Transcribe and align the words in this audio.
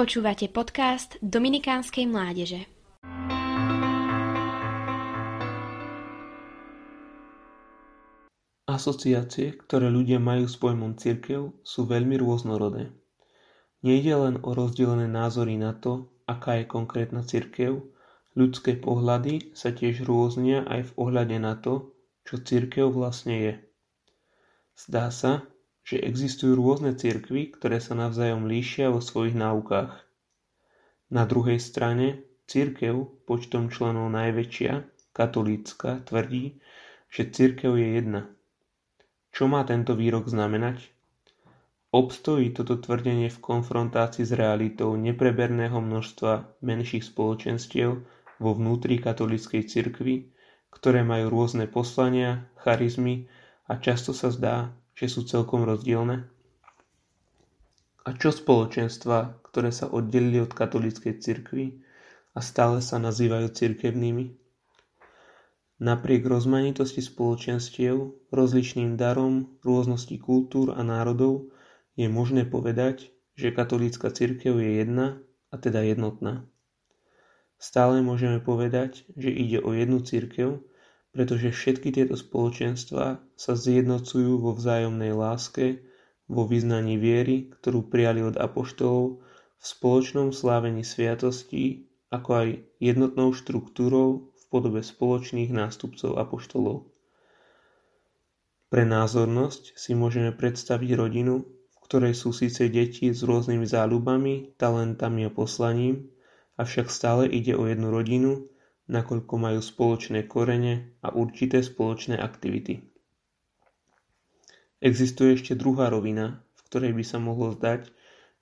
Počúvate 0.00 0.48
podcast 0.48 1.20
Dominikánskej 1.20 2.08
mládeže. 2.08 2.64
Asociácie, 8.64 9.60
ktoré 9.60 9.92
ľudia 9.92 10.16
majú 10.16 10.48
s 10.48 10.56
pojmom 10.56 10.96
cirkev, 10.96 11.52
sú 11.60 11.84
veľmi 11.84 12.16
rôznorodé. 12.16 12.96
Nejde 13.84 14.16
len 14.16 14.40
o 14.40 14.56
rozdelené 14.56 15.04
názory 15.04 15.60
na 15.60 15.76
to, 15.76 16.08
aká 16.24 16.64
je 16.64 16.72
konkrétna 16.72 17.20
cirkev, 17.20 17.84
ľudské 18.32 18.80
pohľady 18.80 19.52
sa 19.52 19.68
tiež 19.68 20.08
rôznia 20.08 20.64
aj 20.64 20.80
v 20.80 20.92
ohľade 20.96 21.36
na 21.36 21.60
to, 21.60 21.92
čo 22.24 22.40
cirkev 22.40 22.88
vlastne 22.88 23.36
je. 23.36 23.54
Zdá 24.80 25.12
sa, 25.12 25.44
že 25.84 25.98
existujú 26.00 26.56
rôzne 26.56 26.94
cirkvy, 26.94 27.56
ktoré 27.56 27.80
sa 27.80 27.96
navzájom 27.96 28.46
líšia 28.46 28.92
vo 28.92 29.00
svojich 29.00 29.34
náukách. 29.34 29.92
Na 31.10 31.26
druhej 31.26 31.58
strane 31.58 32.22
cirkev 32.46 33.26
počtom 33.26 33.70
členov 33.70 34.10
najväčšia, 34.14 34.72
katolícka, 35.10 36.02
tvrdí, 36.06 36.62
že 37.10 37.30
cirkev 37.30 37.74
je 37.74 37.88
jedna. 37.98 38.22
Čo 39.30 39.46
má 39.50 39.62
tento 39.62 39.94
výrok 39.98 40.26
znamenať? 40.26 40.90
Obstojí 41.90 42.54
toto 42.54 42.78
tvrdenie 42.78 43.26
v 43.26 43.42
konfrontácii 43.42 44.22
s 44.22 44.30
realitou 44.30 44.94
nepreberného 44.94 45.82
množstva 45.82 46.62
menších 46.62 47.02
spoločenstiev 47.02 47.98
vo 48.38 48.50
vnútri 48.54 49.02
katolíckej 49.02 49.66
cirkvi, 49.66 50.30
ktoré 50.70 51.02
majú 51.02 51.34
rôzne 51.34 51.66
poslania, 51.66 52.46
charizmy 52.62 53.26
a 53.66 53.82
často 53.82 54.14
sa 54.14 54.30
zdá, 54.30 54.70
že 55.00 55.08
sú 55.08 55.24
celkom 55.24 55.64
rozdielne? 55.64 56.28
A 58.04 58.12
čo 58.20 58.28
spoločenstva, 58.28 59.40
ktoré 59.48 59.72
sa 59.72 59.88
oddelili 59.88 60.44
od 60.44 60.52
katolíckej 60.52 61.24
cirkvi 61.24 61.80
a 62.36 62.44
stále 62.44 62.84
sa 62.84 63.00
nazývajú 63.00 63.48
cirkevnými? 63.48 64.36
Napriek 65.80 66.28
rozmanitosti 66.28 67.00
spoločenstiev, 67.00 68.28
rozličným 68.28 69.00
darom, 69.00 69.56
rôznosti 69.64 70.20
kultúr 70.20 70.76
a 70.76 70.84
národov 70.84 71.48
je 71.96 72.04
možné 72.04 72.44
povedať, 72.44 73.08
že 73.40 73.56
katolícka 73.56 74.12
cirkev 74.12 74.60
je 74.60 74.84
jedna 74.84 75.16
a 75.48 75.56
teda 75.56 75.80
jednotná. 75.80 76.44
Stále 77.56 78.04
môžeme 78.04 78.44
povedať, 78.44 79.08
že 79.16 79.32
ide 79.32 79.64
o 79.64 79.72
jednu 79.72 80.04
cirkev, 80.04 80.60
pretože 81.10 81.50
všetky 81.50 81.90
tieto 81.90 82.14
spoločenstva 82.14 83.18
sa 83.34 83.52
zjednocujú 83.58 84.38
vo 84.38 84.54
vzájomnej 84.54 85.10
láske, 85.10 85.82
vo 86.30 86.46
vyznaní 86.46 86.94
viery, 86.94 87.50
ktorú 87.58 87.90
prijali 87.90 88.22
od 88.22 88.38
apoštolov, 88.38 89.18
v 89.60 89.64
spoločnom 89.64 90.30
slávení 90.32 90.86
sviatostí, 90.86 91.90
ako 92.08 92.30
aj 92.32 92.48
jednotnou 92.78 93.34
štruktúrou 93.34 94.32
v 94.32 94.44
podobe 94.48 94.80
spoločných 94.80 95.50
nástupcov 95.50 96.16
apoštolov. 96.16 96.88
Pre 98.70 98.84
názornosť 98.86 99.74
si 99.74 99.98
môžeme 99.98 100.30
predstaviť 100.30 100.90
rodinu, 100.94 101.42
ktorej 101.90 102.14
sú 102.14 102.30
síce 102.30 102.70
deti 102.70 103.10
s 103.10 103.26
rôznymi 103.26 103.66
záľubami, 103.66 104.54
talentami 104.54 105.26
a 105.26 105.30
poslaním, 105.34 106.06
avšak 106.54 106.86
stále 106.86 107.26
ide 107.26 107.58
o 107.58 107.66
jednu 107.66 107.90
rodinu, 107.90 108.46
nakoľko 108.90 109.34
majú 109.38 109.62
spoločné 109.62 110.26
korene 110.26 110.98
a 111.06 111.14
určité 111.14 111.62
spoločné 111.62 112.18
aktivity. 112.18 112.82
Existuje 114.82 115.38
ešte 115.38 115.54
druhá 115.54 115.86
rovina, 115.94 116.42
v 116.58 116.60
ktorej 116.66 116.92
by 116.98 117.04
sa 117.06 117.22
mohlo 117.22 117.54
zdať, 117.54 117.86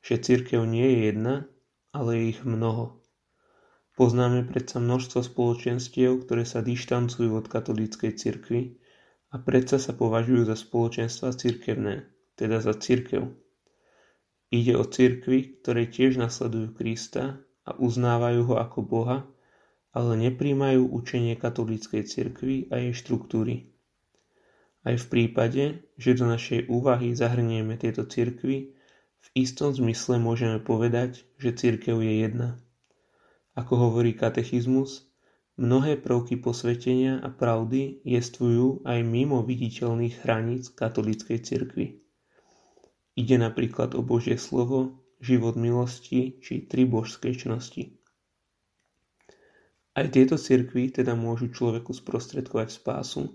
že 0.00 0.24
cirkev 0.24 0.64
nie 0.64 0.88
je 0.88 0.98
jedna, 1.12 1.34
ale 1.92 2.16
je 2.16 2.24
ich 2.32 2.40
mnoho. 2.46 3.04
Poznáme 3.98 4.46
predsa 4.46 4.78
množstvo 4.78 5.26
spoločenstiev, 5.26 6.22
ktoré 6.24 6.46
sa 6.46 6.62
dištancujú 6.62 7.34
od 7.34 7.50
katolíckej 7.50 8.14
cirkvi 8.14 8.78
a 9.34 9.42
predsa 9.42 9.76
sa 9.82 9.92
považujú 9.92 10.46
za 10.46 10.54
spoločenstva 10.54 11.34
cirkevné 11.34 12.06
teda 12.38 12.62
za 12.62 12.78
cirkev. 12.78 13.34
Ide 14.54 14.78
o 14.78 14.86
cirkvy, 14.86 15.60
ktoré 15.60 15.90
tiež 15.90 16.22
nasledujú 16.22 16.78
Krista 16.78 17.42
a 17.66 17.74
uznávajú 17.74 18.46
ho 18.48 18.54
ako 18.62 18.78
Boha, 18.86 19.26
ale 19.98 20.14
nepríjmajú 20.14 20.94
učenie 20.94 21.34
katolíckej 21.34 22.06
cirkvi 22.06 22.70
a 22.70 22.78
jej 22.78 22.94
štruktúry. 22.94 23.74
Aj 24.86 24.94
v 24.94 25.06
prípade, 25.10 25.82
že 25.98 26.14
do 26.14 26.30
našej 26.30 26.70
úvahy 26.70 27.18
zahrnieme 27.18 27.74
tieto 27.74 28.06
cirkvy, 28.06 28.78
v 29.18 29.28
istom 29.34 29.74
zmysle 29.74 30.22
môžeme 30.22 30.62
povedať, 30.62 31.26
že 31.42 31.50
cirkev 31.50 31.98
je 31.98 32.22
jedna. 32.22 32.62
Ako 33.58 33.90
hovorí 33.90 34.14
katechizmus, 34.14 35.10
mnohé 35.58 35.98
prvky 35.98 36.38
posvetenia 36.38 37.18
a 37.18 37.34
pravdy 37.34 37.98
jestvujú 38.06 38.86
aj 38.86 39.02
mimo 39.02 39.42
viditeľných 39.42 40.22
hraníc 40.22 40.70
katolíckej 40.78 41.42
cirkvi. 41.42 41.98
Ide 43.18 43.36
napríklad 43.42 43.98
o 43.98 44.06
Božie 44.06 44.38
slovo, 44.38 45.02
život 45.18 45.58
milosti 45.58 46.38
či 46.38 46.70
tri 46.70 46.86
božské 46.86 47.34
čnosti. 47.34 47.97
Aj 49.98 50.06
tieto 50.06 50.38
cirkvy 50.38 50.94
teda 50.94 51.18
môžu 51.18 51.50
človeku 51.50 51.90
sprostredkovať 51.90 52.70
spásu, 52.70 53.34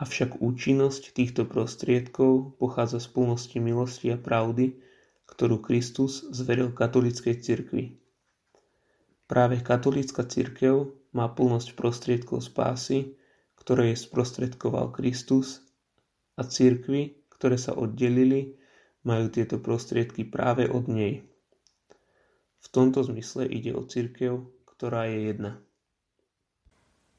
avšak 0.00 0.40
účinnosť 0.40 1.12
týchto 1.12 1.44
prostriedkov 1.44 2.56
pochádza 2.56 2.96
z 2.96 3.12
plnosti 3.12 3.60
milosti 3.60 4.08
a 4.08 4.16
pravdy, 4.16 4.80
ktorú 5.28 5.60
Kristus 5.60 6.24
zveril 6.32 6.72
katolíckej 6.72 7.44
cirkvi. 7.44 8.00
Práve 9.28 9.60
katolícka 9.60 10.24
cirkev 10.24 10.96
má 11.12 11.28
plnosť 11.28 11.76
prostriedkov 11.76 12.40
spásy, 12.40 13.12
ktoré 13.60 13.92
je 13.92 14.00
sprostredkoval 14.00 14.96
Kristus 14.96 15.60
a 16.40 16.48
cirkvy, 16.48 17.20
ktoré 17.28 17.60
sa 17.60 17.76
oddelili, 17.76 18.56
majú 19.04 19.28
tieto 19.28 19.60
prostriedky 19.60 20.24
práve 20.24 20.72
od 20.72 20.88
nej. 20.88 21.20
V 22.64 22.66
tomto 22.72 23.04
zmysle 23.04 23.44
ide 23.44 23.76
o 23.76 23.84
cirkev, 23.84 24.48
ktorá 24.64 25.04
je 25.12 25.28
jedna. 25.28 25.60